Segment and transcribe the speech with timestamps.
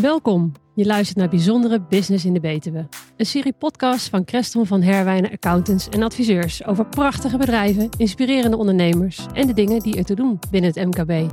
[0.00, 0.52] Welkom.
[0.74, 2.88] Je luistert naar Bijzondere Business in de Betuwe.
[3.16, 9.26] Een serie podcast van Creston van Herwijnen Accountants en adviseurs over prachtige bedrijven, inspirerende ondernemers
[9.34, 11.32] en de dingen die er te doen binnen het MKB.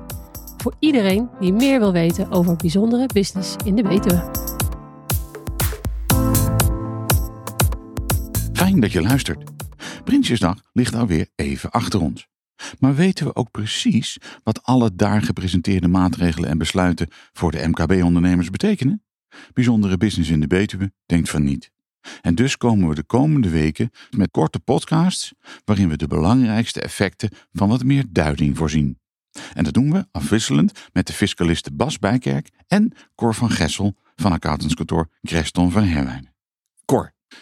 [0.57, 4.31] Voor iedereen die meer wil weten over bijzondere business in de Betuwe.
[8.53, 9.51] Fijn dat je luistert.
[10.03, 12.27] Prinsjesdag ligt alweer even achter ons.
[12.79, 18.49] Maar weten we ook precies wat alle daar gepresenteerde maatregelen en besluiten voor de MKB-ondernemers
[18.49, 19.03] betekenen?
[19.53, 21.71] Bijzondere business in de Betuwe denkt van niet.
[22.21, 25.33] En dus komen we de komende weken met korte podcasts
[25.65, 28.99] waarin we de belangrijkste effecten van wat meer duiding voorzien.
[29.53, 34.31] En dat doen we afwisselend met de fiscalisten Bas Bijkerk en Cor van Gessel van
[34.31, 36.36] accountantskantoor Creston van Herwijnen.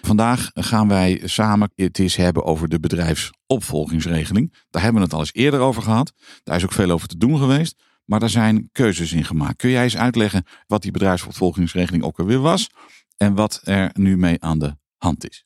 [0.02, 4.54] Vandaag gaan wij samen het eens hebben over de bedrijfsopvolgingsregeling.
[4.70, 6.14] Daar hebben we het al eens eerder over gehad.
[6.44, 7.84] Daar is ook veel over te doen geweest.
[8.05, 9.55] Maar daar zijn keuzes in gemaakt.
[9.55, 12.70] Kun jij eens uitleggen wat die bedrijfsopvolgingsregeling ook alweer was
[13.18, 15.46] en wat er nu mee aan de hand is?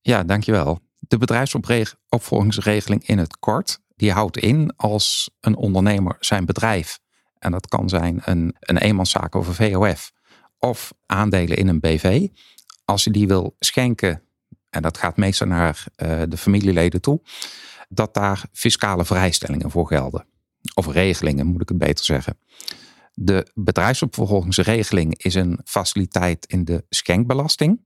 [0.00, 0.80] Ja, dankjewel.
[0.98, 6.98] De bedrijfsopvolgingsregeling in het kort, die houdt in als een ondernemer zijn bedrijf,
[7.38, 10.12] en dat kan zijn een, een eenmanszaak of een VOF,
[10.58, 12.28] of aandelen in een BV,
[12.86, 14.22] als je die wil schenken,
[14.70, 17.20] en dat gaat meestal naar uh, de familieleden toe,
[17.88, 20.26] dat daar fiscale vrijstellingen voor gelden.
[20.74, 22.38] Of regelingen, moet ik het beter zeggen.
[23.14, 27.80] De bedrijfsopvolgingsregeling is een faciliteit in de schenkbelasting.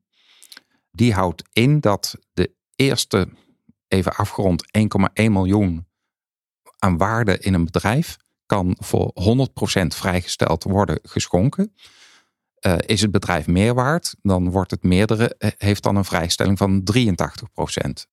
[0.90, 3.28] Die houdt in dat de eerste,
[3.88, 5.86] even afgerond, 1,1 miljoen
[6.78, 9.12] aan waarde in een bedrijf kan voor
[9.82, 11.74] 100% vrijgesteld worden geschonken.
[12.66, 16.58] Uh, is het bedrijf meer waard, dan wordt het meerdere, eh, heeft dan een vrijstelling
[16.58, 18.06] van 83 procent.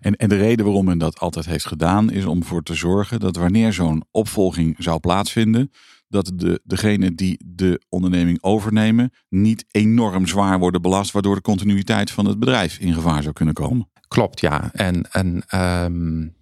[0.00, 3.20] En, en de reden waarom men dat altijd heeft gedaan, is om ervoor te zorgen
[3.20, 5.70] dat wanneer zo'n opvolging zou plaatsvinden,
[6.08, 12.10] dat de, degene die de onderneming overnemen niet enorm zwaar worden belast, waardoor de continuïteit
[12.10, 13.90] van het bedrijf in gevaar zou kunnen komen.
[14.08, 14.70] Klopt, ja.
[14.72, 15.42] En, en
[15.84, 16.36] um,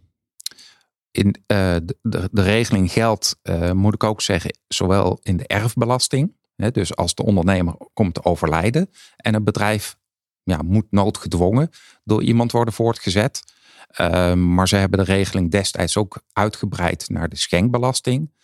[1.11, 5.47] in, uh, de, de, de, regeling geldt, uh, moet ik ook zeggen, zowel in de
[5.47, 9.97] erfbelasting dus als de ondernemer komt te overlijden en het bedrijf
[10.43, 11.71] ja, moet noodgedwongen
[12.05, 13.43] door iemand worden voortgezet.
[13.89, 18.35] Ehm, maar ze hebben de regeling destijds ook uitgebreid naar de schenkbelasting.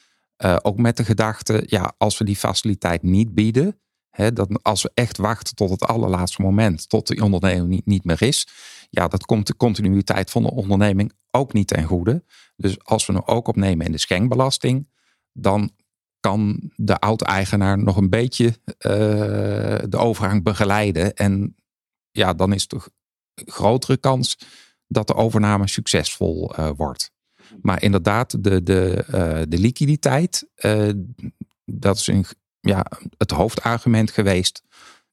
[0.44, 3.80] Uh, ook met de gedachte, ja, als we die faciliteit niet bieden,
[4.10, 8.04] hè, dat als we echt wachten tot het allerlaatste moment, tot de onderneming niet, niet
[8.04, 8.48] meer is,
[8.90, 12.24] ja, dat komt de continuïteit van de onderneming ook niet ten goede.
[12.56, 14.88] Dus als we nu ook opnemen in de schenkbelasting,
[15.32, 15.70] dan
[16.22, 18.52] kan de oud-eigenaar nog een beetje uh,
[19.88, 21.14] de overgang begeleiden.
[21.14, 21.56] En
[22.10, 22.80] ja, dan is de
[23.34, 24.38] grotere kans
[24.86, 27.10] dat de overname succesvol uh, wordt.
[27.62, 30.48] Maar inderdaad, de, de, uh, de liquiditeit,
[31.64, 32.24] dat is een,
[32.60, 34.62] ja, het hoofdargument geweest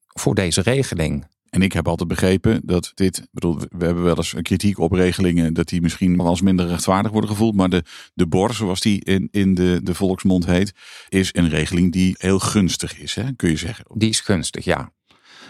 [0.07, 1.27] voor deze regeling.
[1.49, 5.53] En ik heb altijd begrepen dat dit, bedoel, we hebben wel eens kritiek op regelingen,
[5.53, 7.55] dat die misschien wel als minder rechtvaardig worden gevoeld.
[7.55, 7.83] Maar de,
[8.13, 10.73] de BOR, zoals die in, in de, de volksmond heet,
[11.09, 13.85] is een regeling die heel gunstig is, hè, kun je zeggen.
[13.93, 14.91] Die is gunstig, ja.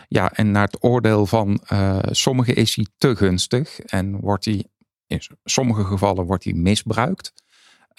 [0.08, 4.68] Ja, en naar het oordeel van uh, sommigen is die te gunstig en wordt die,
[5.08, 7.34] in sommige gevallen wordt die misbruikt.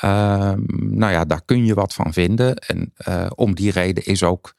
[0.04, 2.56] Uh, nou ja, daar kun je wat van vinden.
[2.56, 4.54] En uh, om die reden is ook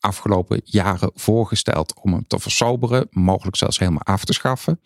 [0.00, 4.80] afgelopen jaren voorgesteld om hem te versoberen, mogelijk zelfs helemaal af te schaffen.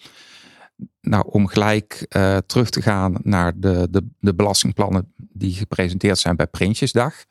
[1.01, 6.37] Nou, om gelijk uh, terug te gaan naar de, de, de belastingplannen die gepresenteerd zijn
[6.37, 7.25] bij Prinsjesdag.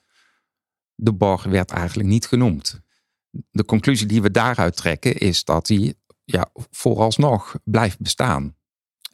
[0.95, 2.81] De borg werd eigenlijk niet genoemd.
[3.51, 8.55] De conclusie die we daaruit trekken is dat die ja, vooralsnog blijft bestaan.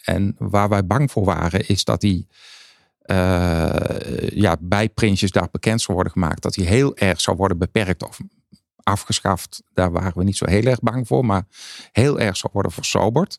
[0.03, 2.27] En waar wij bang voor waren is dat die
[3.05, 6.41] uh, ja, bij Prinsjesdag bekend zou worden gemaakt.
[6.41, 8.19] Dat die heel erg zou worden beperkt of
[8.83, 9.61] afgeschaft.
[9.73, 11.47] Daar waren we niet zo heel erg bang voor, maar
[11.91, 13.37] heel erg zou worden versoberd.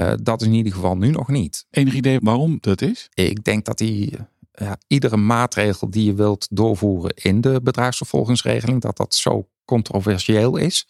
[0.00, 1.66] Uh, dat is in ieder geval nu nog niet.
[1.70, 3.08] Enig idee waarom dat is?
[3.14, 4.16] Ik denk dat die,
[4.52, 10.88] ja, iedere maatregel die je wilt doorvoeren in de bedrijfsvervolgingsregeling, dat dat zo controversieel is.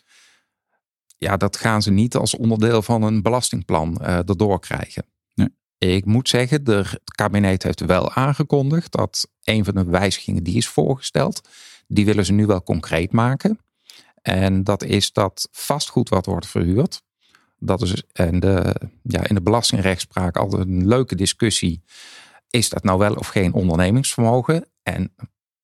[1.17, 5.05] Ja, dat gaan ze niet als onderdeel van een belastingplan uh, erdoor krijgen.
[5.35, 5.49] Nee.
[5.79, 10.56] Ik moet zeggen, de, het kabinet heeft wel aangekondigd dat een van de wijzigingen die
[10.56, 11.49] is voorgesteld,
[11.86, 13.58] die willen ze nu wel concreet maken.
[14.22, 17.02] En dat is dat vastgoed wat wordt verhuurd.
[17.58, 21.82] Dat is en de, ja, in de belastingrechtspraak altijd een leuke discussie.
[22.50, 24.66] Is dat nou wel of geen ondernemingsvermogen?
[24.82, 25.14] En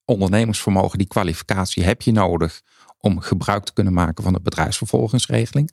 [0.05, 2.63] ondernemingsvermogen, die kwalificatie heb je nodig
[2.99, 5.71] om gebruik te kunnen maken van de bedrijfsvervolgingsregeling.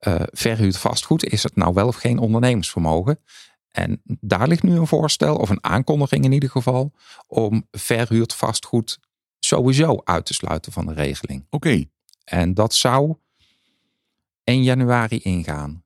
[0.00, 3.18] Uh, verhuurd vastgoed, is het nou wel of geen ondernemingsvermogen?
[3.70, 6.92] En daar ligt nu een voorstel, of een aankondiging in ieder geval,
[7.26, 8.98] om verhuurd vastgoed
[9.44, 11.46] sowieso uit te sluiten van de regeling.
[11.50, 11.84] Oké,
[12.24, 13.14] En dat zou
[14.44, 15.82] 1 januari ingaan.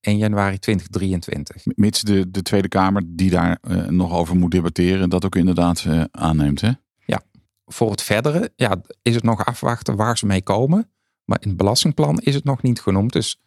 [0.00, 1.62] 1 januari 2023.
[1.76, 5.84] mits de, de Tweede Kamer die daar eh, nog over moet debatteren, dat ook inderdaad
[5.84, 6.60] eh, aanneemt.
[6.60, 6.70] Hè?
[7.66, 10.90] Voor het verdere ja, is het nog afwachten waar ze mee komen.
[11.24, 13.12] Maar in het belastingplan is het nog niet genoemd.
[13.12, 13.40] Dus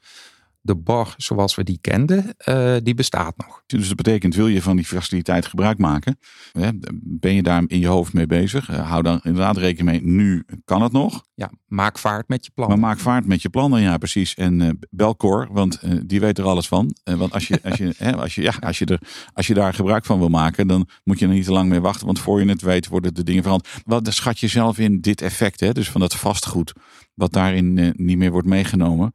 [0.65, 3.63] de BOR zoals we die kenden, eh, die bestaat nog.
[3.65, 6.17] Dus dat betekent, wil je van die faciliteit gebruik maken,
[6.51, 6.69] hè,
[7.03, 8.69] ben je daar in je hoofd mee bezig?
[8.69, 11.23] Eh, hou dan inderdaad rekening mee, nu kan het nog.
[11.33, 12.67] Ja, maak vaart met je plan.
[12.67, 14.33] Maar maak vaart met je plannen, ja precies.
[14.33, 16.95] En eh bel Cor, want die weet er alles van.
[17.03, 18.99] Want als je, als, je, hè, als, je, ja, als, je er,
[19.33, 21.81] als je daar gebruik van wil maken, dan moet je er niet te lang mee
[21.81, 22.05] wachten.
[22.05, 23.81] Want voor je het weet worden de dingen veranderd.
[23.85, 25.71] Wat schat je zelf in dit effect, hè?
[25.71, 26.73] dus van dat vastgoed,
[27.13, 29.13] wat daarin niet meer wordt meegenomen.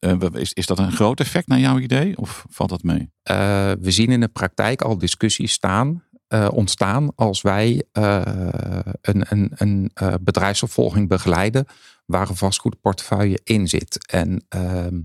[0.00, 2.16] Eh, is, is dat een groot effect naar jouw idee?
[2.16, 3.10] Of valt dat mee?
[3.22, 3.36] Eh,
[3.80, 9.90] we zien in de praktijk al discussies staan, eh, ontstaan als wij een, een, een
[10.20, 11.66] bedrijfsopvolging begeleiden
[12.06, 14.06] waar een vastgoedportefeuille in zit.
[14.06, 15.00] En ehm,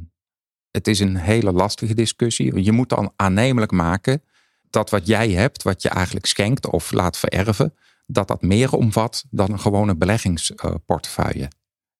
[0.71, 2.63] het is een hele lastige discussie.
[2.63, 4.21] Je moet dan aannemelijk maken
[4.69, 7.73] dat wat jij hebt, wat je eigenlijk schenkt of laat vererven,
[8.05, 11.49] dat dat meer omvat dan een gewone beleggingsportefeuille.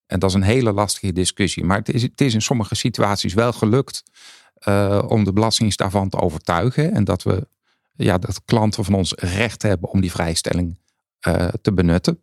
[0.06, 1.64] En dat is een hele lastige discussie.
[1.64, 4.02] Maar het is, het is in sommige situaties wel gelukt
[4.54, 6.92] eh, om de Belastingdienst daarvan te overtuigen.
[6.92, 7.48] En dat we
[7.96, 10.78] ja, dat klanten van ons recht hebben om die vrijstelling
[11.20, 12.22] eh, te benutten.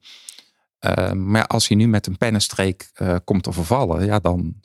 [0.79, 2.91] Eh, maar als hij nu met een pennenstreek
[3.23, 4.61] komt te vervallen, ja, dan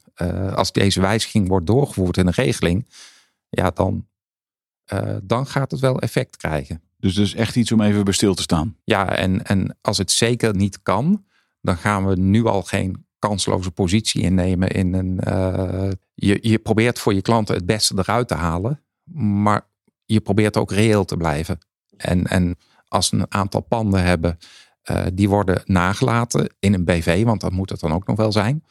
[0.54, 2.88] als deze wijziging wordt doorgevoerd in een regeling,
[3.48, 4.06] ja, dan,
[5.22, 6.82] dan gaat het wel effect krijgen.
[6.96, 8.76] Dus is echt iets om even bij stil te staan.
[8.84, 11.24] Ja, en, en als het zeker niet kan,
[11.60, 15.20] dan gaan we nu al geen kansloze positie innemen in een.
[15.20, 18.82] eh, je, je probeert voor je klanten het beste eruit te halen,
[19.42, 19.66] maar
[20.04, 21.58] je probeert ook reëel te blijven.
[21.96, 22.56] En, en
[22.88, 24.38] als een aantal panden hebben,
[24.82, 28.32] eh, die worden nagelaten in een BV, want dat moet het dan ook nog wel
[28.32, 28.64] zijn.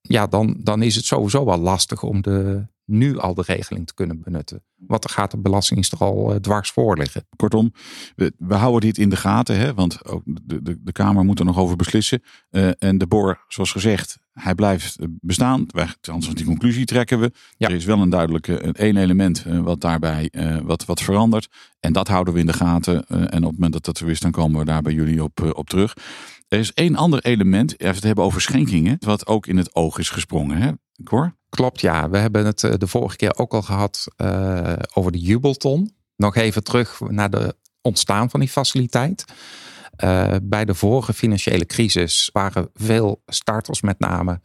[0.00, 3.94] Ja, dan, dan is het sowieso wel lastig om de, nu al de regeling te
[3.94, 4.62] kunnen benutten.
[4.76, 7.26] Want dan gaat de Belastingdienst er al eh, dwars voor liggen.
[7.36, 7.72] Kortom,
[8.16, 11.38] we, we houden dit in de gaten, hè, want ook de, de, de Kamer moet
[11.38, 12.22] er nog over beslissen.
[12.50, 15.64] Eh, en de BOR, zoals gezegd, hij blijft eh, bestaan.
[15.66, 17.32] Wij, althans, die conclusie trekken we.
[17.56, 17.68] Ja.
[17.68, 20.32] Er is wel een duidelijke een één element wat daarbij
[20.62, 21.48] wat, wat verandert.
[21.80, 23.06] En dat houden we in de gaten.
[23.06, 25.52] En op het moment dat dat er is, dan komen we daar bij jullie op,
[25.52, 25.94] op terug.
[26.48, 29.74] Er is één ander element, als we het hebben over schenkingen, wat ook in het
[29.74, 30.56] oog is gesprongen.
[30.56, 30.70] Hè?
[31.04, 31.37] Cor?
[31.50, 32.10] Klopt, ja.
[32.10, 35.94] We hebben het eh, de vorige keer ook al gehad eh, over de jubelton.
[36.16, 39.24] Nog even terug naar de ontstaan van die faciliteit.
[39.96, 44.40] Eh, bij de vorige financiële crisis waren veel starters met name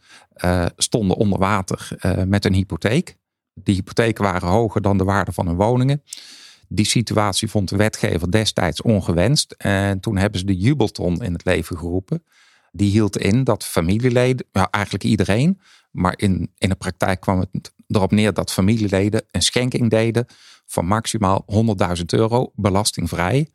[0.76, 1.88] stonden onder water
[2.26, 3.16] met een hypotheek.
[3.54, 6.02] Die hypotheken waren hoger dan de waarde van hun woningen.
[6.68, 9.52] Die situatie vond de wetgever destijds ongewenst.
[9.52, 12.24] En toen hebben ze de jubelton in het leven geroepen.
[12.72, 15.60] Die hield in dat familieleden, eigenlijk iedereen,
[15.94, 20.26] maar in, in de praktijk kwam het erop neer dat familieleden een schenking deden
[20.66, 21.44] van maximaal
[21.98, 23.48] 100.000 euro belastingvrij.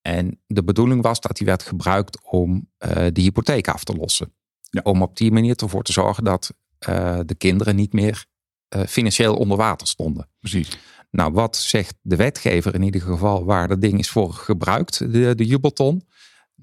[0.00, 4.34] En de bedoeling was dat die werd gebruikt om eh de hypotheek af te lossen.
[4.60, 4.80] Ja.
[4.84, 8.24] Om op die manier ervoor te zorgen dat eh, de kinderen niet meer
[8.68, 10.28] eh, financieel onder water stonden.
[10.38, 10.78] Precies.
[11.10, 15.34] Nou, wat zegt de wetgever in ieder geval waar dat ding is voor gebruikt, de,
[15.34, 16.08] de jubelton?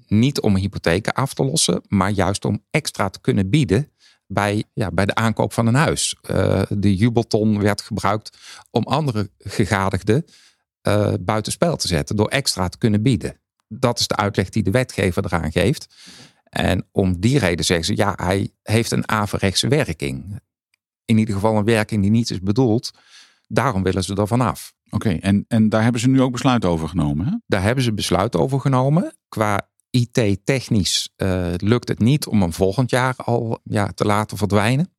[0.06, 3.92] Niet om hypotheken af te lossen, maar juist om extra te kunnen bieden
[4.32, 6.16] bij, ja, bij de aankoop van een huis.
[6.22, 8.38] Eh, de jubelton werd gebruikt
[8.70, 10.24] om andere gegadigden
[10.80, 13.40] eh buitenspel te zetten door extra te kunnen bieden.
[13.68, 15.94] Dat is de uitleg die de wetgever eraan geeft.
[16.44, 20.40] En om die reden zeggen ze, ja, hij heeft een averechtse werking.
[21.04, 22.90] In ieder geval een werking die niet is bedoeld.
[23.48, 24.74] Daarom willen ze er vanaf.
[24.90, 27.26] Oké, en, en daar hebben ze nu ook besluit over genomen.
[27.26, 27.32] Hè?
[27.46, 29.14] Daar hebben ze besluit over genomen.
[29.28, 34.92] Qua IT-technisch eh, lukt het niet om hem volgend jaar al ja, te laten verdwijnen.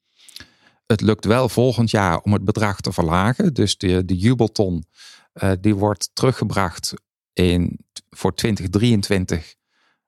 [0.86, 3.54] Het lukt wel volgend jaar om het bedrag te verlagen.
[3.54, 4.86] Dus de, de jubelton
[5.34, 6.94] eh, die wordt teruggebracht
[7.34, 7.80] in,
[8.10, 9.56] voor 2023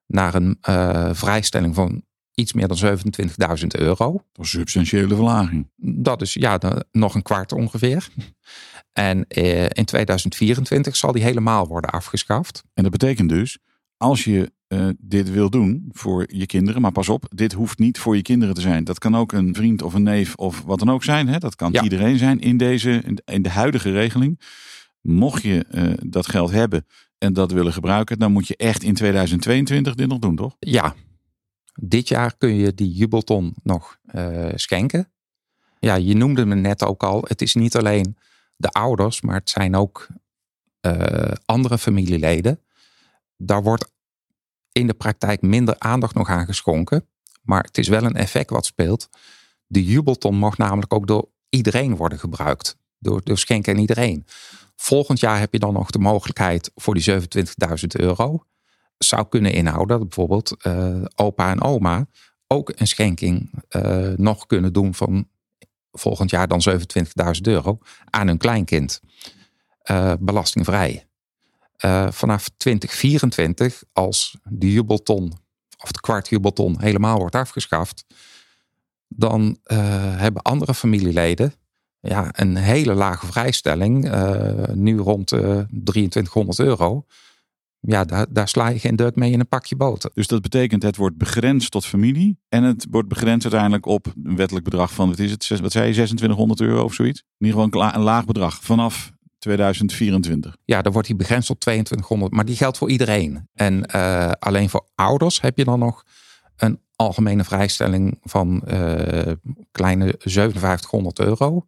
[0.05, 2.97] naar een eh, vrijstelling van iets meer dan
[3.59, 4.11] 27.000 euro.
[4.11, 5.69] Dat is een substantiële verlaging.
[5.75, 8.09] Dat is ja, de- nog een kwart ongeveer.
[8.93, 9.27] En
[9.67, 12.63] in 2024 zal die helemaal worden afgeschaft.
[12.73, 13.57] En dat betekent dus,
[13.97, 17.99] als je eh, dit wil doen voor je kinderen, maar pas op, dit hoeft niet
[17.99, 18.83] voor je kinderen te zijn.
[18.83, 21.27] Dat kan ook een vriend of een neef of wat dan ook zijn.
[21.27, 21.37] Hè?
[21.37, 21.83] Dat kan Ja.
[21.83, 24.39] iedereen zijn in deze, in de huidige regeling.
[25.01, 26.85] Mocht je eh, dat geld hebben
[27.17, 30.55] en dat willen gebruiken, dan moet je echt in 2022 dit nog doen, toch?
[30.59, 30.95] Ja,
[31.73, 35.11] dit jaar kun je die jubelton nog eh, schenken.
[35.79, 37.25] Ja, je noemde me net ook al.
[37.27, 38.17] Het is niet alleen
[38.55, 40.07] de ouders, maar het zijn ook
[41.45, 42.59] andere familieleden.
[43.37, 43.91] Daar wordt
[44.73, 47.07] in de praktijk minder aandacht nog aan geschonken.
[47.41, 49.09] Maar het is wel een effect wat speelt.
[49.65, 52.77] De jubelton mag namelijk ook door iedereen worden gebruikt.
[52.99, 54.25] Door, schenken en iedereen.
[54.75, 57.21] Volgend jaar heb je dan nog de mogelijkheid voor die 27.000
[57.87, 58.45] euro.
[58.97, 62.07] Zou kunnen inhouden dat bijvoorbeeld uh, opa en oma
[62.47, 65.27] ook een schenking uh, nog kunnen doen van
[65.91, 67.77] volgend jaar dan 27.000 euro
[68.09, 69.01] aan hun kleinkind.
[69.91, 71.07] Uh, belastingvrij.
[72.09, 75.33] Vanaf 2024, als de jubelton
[75.83, 78.05] of de kwart jubelton helemaal wordt afgeschaft,
[79.07, 79.57] dan
[80.17, 81.53] hebben andere familieleden
[82.09, 87.05] ja, een hele lage vrijstelling, uh, nu rond uh, eh, 2300 euro.
[87.79, 90.11] Ja, daar, daar sla je geen deuk mee in een pakje boter.
[90.13, 92.39] Dus dat betekent het wordt begrensd tot familie.
[92.49, 95.87] En het wordt begrensd uiteindelijk op een wettelijk bedrag van, wat is het, wat zei
[95.87, 97.19] je, 2600 euro of zoiets?
[97.37, 99.11] In ieder geval een laag bedrag vanaf
[99.43, 100.55] 2024.
[100.65, 103.47] Ja, dan wordt die begrensd op 2200, maar die geldt voor iedereen.
[103.53, 106.03] En uh, alleen voor ouders heb je dan nog
[106.55, 109.31] een algemene vrijstelling van uh,
[109.71, 111.67] kleine 5700 euro.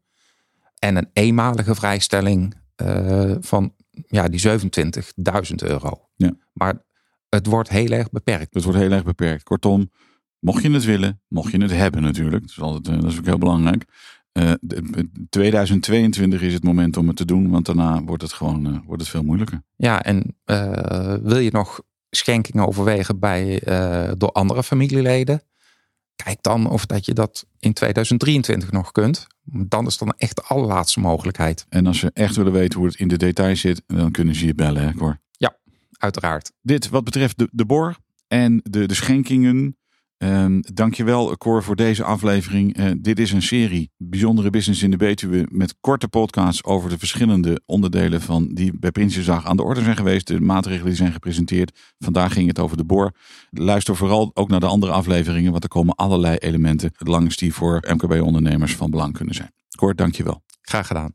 [0.79, 3.74] En een eenmalige vrijstelling uh, van
[4.08, 6.10] ja, die 27.000 euro.
[6.15, 6.32] Ja.
[6.53, 6.84] Maar
[7.29, 8.53] het wordt heel erg beperkt.
[8.53, 9.44] Het wordt heel erg beperkt.
[9.44, 9.91] Kortom,
[10.39, 12.41] mocht je het willen, mocht je het hebben natuurlijk.
[12.41, 13.86] Dat is, altijd, dat is ook heel belangrijk.
[14.38, 14.51] Uh,
[15.30, 19.01] 2022 is het moment om het te doen, want daarna wordt het gewoon uh, wordt
[19.01, 19.62] het veel moeilijker.
[19.75, 23.62] Ja, en uh, wil je nog schenkingen overwegen bij,
[24.18, 25.42] door andere familieleden?
[26.15, 29.27] Kijk dan of dat je dat in 2023 nog kunt.
[29.44, 31.65] Dan is dan echt de allerlaatste mogelijkheid.
[31.70, 34.46] En als ze echt willen weten hoe het in de details zit, dan kunnen ze
[34.46, 35.20] je bellen, hè, Cor?
[35.32, 35.58] Ja,
[35.92, 36.51] uiteraard.
[36.62, 39.77] Dit wat betreft de, de bor en de, de schenkingen.
[40.25, 42.77] Um, dankjewel Cor voor deze aflevering.
[42.77, 46.98] Uh, dit is een serie Bijzondere Business in de Betuwe met korte podcasts over de
[46.98, 50.27] verschillende onderdelen van die bij Prinsjesdag aan de orde zijn geweest.
[50.27, 51.94] De maatregelen die zijn gepresenteerd.
[52.00, 53.12] Vandaag ging het over de boor.
[53.50, 57.94] Luister vooral ook naar de andere afleveringen, want er komen allerlei elementen langs die voor
[57.94, 59.53] MKB-ondernemers van belang kunnen zijn.
[59.77, 60.44] Cor, dankjewel.
[60.62, 61.13] Graag gedaan.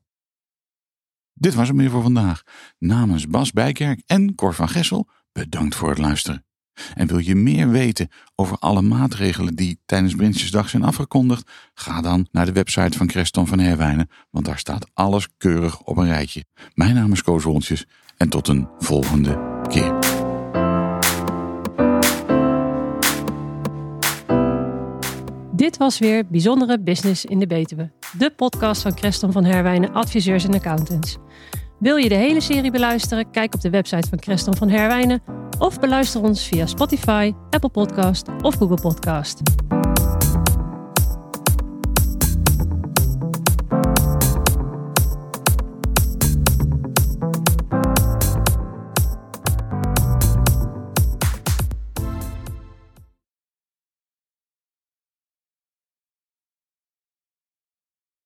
[1.32, 2.42] Dit was het meer voor vandaag.
[2.78, 6.44] Namens Bas Bijkerk en Cor van Gessel, bedankt voor het luisteren.
[6.94, 11.50] En wil je meer weten over alle maatregelen die tijdens Prinsjesdag zijn afgekondigd?
[11.74, 15.96] Ga dan naar de website van Creston van Herwijnen, want daar staat alles keurig op
[15.96, 16.44] een rijtje.
[16.74, 20.18] Mijn naam is Koos Woltjes en tot een volgende keer.
[25.60, 30.44] Dit was weer Bijzondere Business in de Betuwe, de podcast van Creston van Herwijnen Adviseurs
[30.44, 31.18] en Accountants.
[31.80, 33.30] Wil je de hele serie beluisteren?
[33.30, 35.22] Kijk op de website van Creston van Herwijnen
[35.58, 39.42] of beluister ons via Spotify, Apple Podcast of Google Podcast.